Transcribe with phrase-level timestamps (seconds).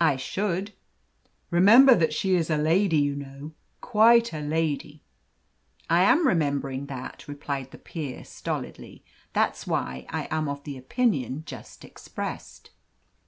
[0.00, 0.72] "I should."
[1.52, 3.52] "Remember that she is a lady, you know.
[3.80, 5.04] Quite a lady."
[5.88, 9.04] "I am remembering that," replied the peer stolidly;
[9.34, 12.70] "that's why I am of the opinion just expressed."